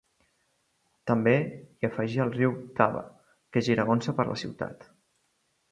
També 1.11 1.33
i 1.83 1.89
afegí 1.89 2.23
el 2.25 2.33
riu 2.39 2.57
Vltava, 2.57 3.05
que 3.53 3.65
giragonsa 3.69 4.19
per 4.21 4.31
la 4.33 4.41
ciutat. 4.47 4.93